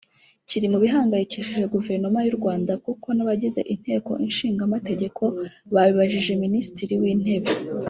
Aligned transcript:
kiri 0.49 0.67
mu 0.71 0.77
bihangayikishije 0.83 1.65
Guverinoma 1.73 2.19
y’u 2.25 2.35
Rwanda 2.39 2.71
kuko 2.85 3.07
n’abagize 3.13 3.61
inteko 3.73 4.11
ishinga 4.29 4.61
amategeko 4.69 5.23
babibajije 5.73 6.31
Minisitiri 6.45 6.95
w’Intebe 7.03 7.51